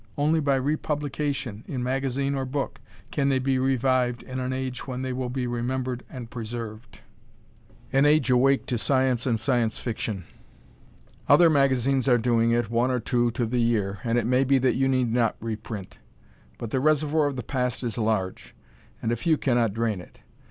[0.17, 5.03] Only by republication, in magazine or book, can they be revived in an age when
[5.03, 7.01] they will be remembered and preserved
[7.93, 10.25] an age awake to science and Science Fiction.
[11.29, 14.57] Other magazines are doing it, one or two to the year, and it may be
[14.57, 15.99] that you need not reprint;
[16.57, 18.55] but the reservoir of the past is large,
[19.03, 20.17] and a few cannot drain it.